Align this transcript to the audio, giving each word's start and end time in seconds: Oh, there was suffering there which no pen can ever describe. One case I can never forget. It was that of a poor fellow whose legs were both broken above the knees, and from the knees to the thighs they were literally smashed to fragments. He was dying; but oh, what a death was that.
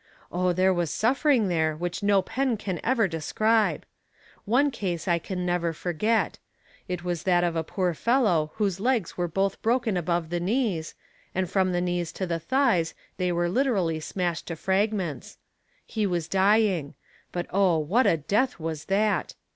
Oh, 0.31 0.51
there 0.51 0.73
was 0.73 0.89
suffering 0.89 1.47
there 1.47 1.75
which 1.75 2.01
no 2.01 2.23
pen 2.23 2.57
can 2.57 2.79
ever 2.83 3.07
describe. 3.07 3.85
One 4.45 4.71
case 4.71 5.07
I 5.07 5.19
can 5.19 5.45
never 5.45 5.73
forget. 5.73 6.39
It 6.87 7.03
was 7.03 7.21
that 7.21 7.43
of 7.43 7.55
a 7.55 7.63
poor 7.63 7.93
fellow 7.93 8.51
whose 8.55 8.79
legs 8.79 9.15
were 9.15 9.27
both 9.27 9.61
broken 9.61 9.95
above 9.95 10.31
the 10.31 10.39
knees, 10.39 10.95
and 11.35 11.47
from 11.47 11.71
the 11.71 11.81
knees 11.81 12.11
to 12.13 12.25
the 12.25 12.39
thighs 12.39 12.95
they 13.17 13.31
were 13.31 13.47
literally 13.47 13.99
smashed 13.99 14.47
to 14.47 14.55
fragments. 14.55 15.37
He 15.85 16.07
was 16.07 16.27
dying; 16.27 16.95
but 17.31 17.45
oh, 17.51 17.77
what 17.77 18.07
a 18.07 18.17
death 18.17 18.59
was 18.59 18.85
that. 18.85 19.35